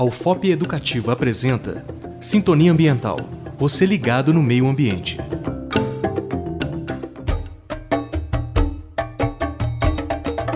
A 0.00 0.02
UFOP 0.02 0.50
Educativa 0.50 1.12
apresenta 1.12 1.84
Sintonia 2.22 2.72
Ambiental. 2.72 3.20
Você 3.58 3.84
ligado 3.84 4.32
no 4.32 4.42
meio 4.42 4.66
ambiente. 4.66 5.18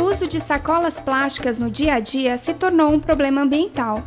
O 0.01 0.11
uso 0.11 0.27
de 0.27 0.41
sacolas 0.41 0.99
plásticas 0.99 1.59
no 1.59 1.69
dia 1.71 1.93
a 1.93 2.01
dia 2.01 2.39
se 2.39 2.55
tornou 2.55 2.91
um 2.91 2.99
problema 2.99 3.43
ambiental. 3.43 4.03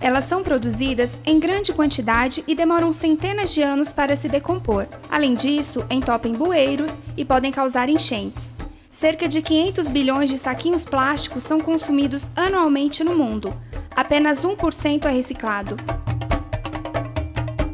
Elas 0.00 0.24
são 0.24 0.42
produzidas 0.42 1.20
em 1.26 1.38
grande 1.38 1.70
quantidade 1.70 2.42
e 2.46 2.54
demoram 2.54 2.90
centenas 2.90 3.52
de 3.52 3.60
anos 3.60 3.92
para 3.92 4.16
se 4.16 4.30
decompor. 4.30 4.86
Além 5.10 5.34
disso, 5.34 5.84
entopem 5.90 6.32
bueiros 6.32 6.98
e 7.18 7.22
podem 7.22 7.52
causar 7.52 7.90
enchentes. 7.90 8.53
Cerca 8.94 9.26
de 9.26 9.42
500 9.42 9.88
bilhões 9.88 10.30
de 10.30 10.38
saquinhos 10.38 10.84
plásticos 10.84 11.42
são 11.42 11.58
consumidos 11.58 12.30
anualmente 12.36 13.02
no 13.02 13.12
mundo. 13.12 13.52
Apenas 13.90 14.42
1% 14.42 15.06
é 15.06 15.08
reciclado. 15.10 15.74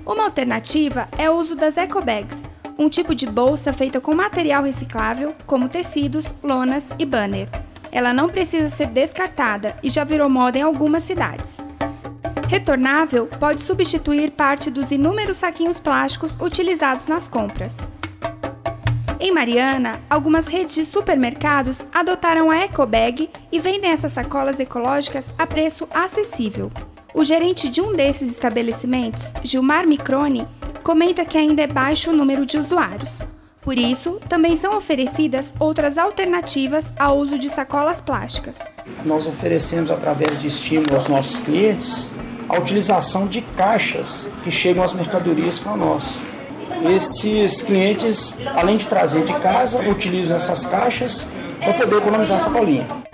Uma 0.07 0.25
alternativa 0.25 1.07
é 1.19 1.29
o 1.29 1.35
uso 1.35 1.55
das 1.55 1.77
ecobags, 1.77 2.43
um 2.79 2.89
tipo 2.89 3.15
de 3.15 3.27
bolsa 3.27 3.71
feita 3.71 4.01
com 4.01 4.15
material 4.15 4.63
reciclável, 4.65 5.35
como 5.47 5.69
tecidos, 5.69 6.33
lonas 6.43 6.89
e 6.99 7.05
banner. 7.05 7.51
Ela 7.93 8.15
não 8.15 8.31
precisa 8.31 8.75
ser 8.75 8.87
descartada 8.87 9.77
e 9.83 9.91
já 9.91 10.05
virou 10.05 10.31
moda 10.31 10.57
em 10.57 10.63
algumas 10.63 11.03
cidades. 11.03 11.59
Retornável 12.49 13.27
pode 13.27 13.61
substituir 13.61 14.31
parte 14.31 14.71
dos 14.71 14.91
inúmeros 14.91 15.37
saquinhos 15.37 15.79
plásticos 15.79 16.39
utilizados 16.41 17.09
nas 17.09 17.29
compras. 17.29 17.77
Em 19.23 19.31
Mariana, 19.31 20.01
algumas 20.09 20.49
redes 20.49 20.75
de 20.75 20.85
supermercados 20.87 21.85
adotaram 21.93 22.51
a 22.51 22.57
EcoBag 22.65 23.29
e 23.53 23.61
vendem 23.61 23.91
essas 23.91 24.13
sacolas 24.13 24.59
ecológicas 24.59 25.27
a 25.37 25.47
preço 25.47 25.87
acessível. 25.93 26.73
O 27.13 27.23
gerente 27.23 27.69
de 27.69 27.83
um 27.83 27.95
desses 27.95 28.31
estabelecimentos, 28.31 29.31
Gilmar 29.45 29.87
Microne, 29.87 30.49
comenta 30.83 31.27
que 31.27 31.37
ainda 31.37 31.61
é 31.61 31.67
baixo 31.67 32.11
o 32.11 32.17
número 32.17 32.47
de 32.47 32.57
usuários. 32.57 33.21
Por 33.61 33.77
isso, 33.77 34.19
também 34.27 34.57
são 34.57 34.75
oferecidas 34.75 35.53
outras 35.61 35.99
alternativas 35.99 36.91
ao 36.99 37.19
uso 37.19 37.39
de 37.39 37.51
sacolas 37.51 38.01
plásticas. 38.01 38.59
Nós 39.05 39.27
oferecemos, 39.27 39.91
através 39.91 40.41
de 40.41 40.47
estímulo 40.47 40.95
aos 40.95 41.09
nossos 41.09 41.41
clientes, 41.41 42.09
a 42.49 42.59
utilização 42.59 43.27
de 43.27 43.43
caixas 43.43 44.27
que 44.43 44.51
chegam 44.51 44.83
as 44.83 44.95
mercadorias 44.95 45.59
para 45.59 45.77
nós. 45.77 46.19
Esses 46.95 47.63
clientes, 47.63 48.35
além 48.55 48.77
de 48.77 48.87
trazer 48.87 49.25
de 49.25 49.35
casa, 49.35 49.81
utilizam 49.89 50.37
essas 50.37 50.65
caixas 50.67 51.29
para 51.59 51.75
poder 51.75 51.99
economizar 51.99 52.37
essa 52.39 52.47
sacolinha. 52.49 53.10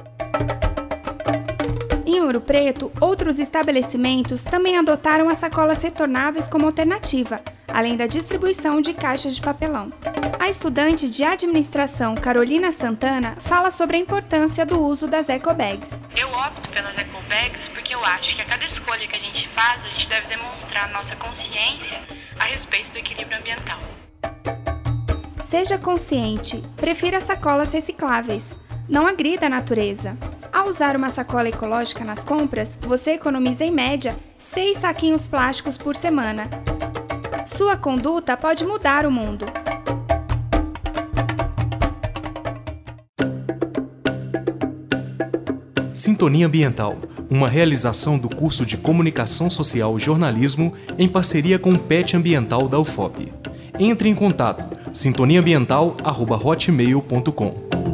Em 2.16 2.20
Ouro 2.22 2.40
Preto, 2.40 2.90
outros 2.98 3.38
estabelecimentos 3.38 4.42
também 4.42 4.78
adotaram 4.78 5.28
as 5.28 5.36
sacolas 5.36 5.82
retornáveis 5.82 6.48
como 6.48 6.64
alternativa, 6.64 7.42
além 7.68 7.94
da 7.94 8.06
distribuição 8.06 8.80
de 8.80 8.94
caixas 8.94 9.34
de 9.34 9.42
papelão. 9.42 9.92
A 10.40 10.48
estudante 10.48 11.10
de 11.10 11.22
administração 11.22 12.14
Carolina 12.14 12.72
Santana 12.72 13.36
fala 13.42 13.70
sobre 13.70 13.98
a 13.98 14.00
importância 14.00 14.64
do 14.64 14.80
uso 14.80 15.06
das 15.06 15.28
ecobags. 15.28 15.92
Eu 16.16 16.30
opto 16.30 16.70
pelas 16.70 16.96
ecobags 16.96 17.68
porque 17.68 17.94
eu 17.94 18.02
acho 18.02 18.34
que 18.34 18.40
a 18.40 18.46
cada 18.46 18.64
escolha 18.64 19.06
que 19.06 19.14
a 19.14 19.20
gente 19.20 19.46
faz, 19.48 19.84
a 19.84 19.88
gente 19.88 20.08
deve 20.08 20.26
demonstrar 20.26 20.90
nossa 20.94 21.14
consciência 21.16 22.00
a 22.40 22.44
respeito 22.44 22.92
do 22.92 22.98
equilíbrio 22.98 23.38
ambiental. 23.38 23.78
Seja 25.42 25.76
consciente, 25.76 26.62
prefira 26.76 27.20
sacolas 27.20 27.72
recicláveis. 27.72 28.56
Não 28.88 29.06
agrida 29.06 29.46
a 29.46 29.50
natureza. 29.50 30.16
Ao 30.66 30.70
usar 30.70 30.96
uma 30.96 31.10
sacola 31.10 31.48
ecológica 31.48 32.04
nas 32.04 32.24
compras, 32.24 32.76
você 32.82 33.12
economiza 33.12 33.64
em 33.64 33.70
média 33.70 34.16
6 34.36 34.78
saquinhos 34.78 35.28
plásticos 35.28 35.78
por 35.78 35.94
semana. 35.94 36.50
Sua 37.46 37.76
conduta 37.76 38.36
pode 38.36 38.66
mudar 38.66 39.06
o 39.06 39.12
mundo. 39.12 39.46
Sintonia 45.92 46.48
Ambiental, 46.48 46.96
uma 47.30 47.48
realização 47.48 48.18
do 48.18 48.28
curso 48.28 48.66
de 48.66 48.76
Comunicação 48.76 49.48
Social 49.48 49.96
e 49.96 50.00
Jornalismo 50.00 50.74
em 50.98 51.06
parceria 51.06 51.60
com 51.60 51.74
o 51.74 51.78
PET 51.78 52.16
Ambiental 52.16 52.66
da 52.66 52.80
UFOP. 52.80 53.32
Entre 53.78 54.08
em 54.08 54.16
contato 54.16 54.64
sintoniaambiental.hotmail.com 54.92 57.85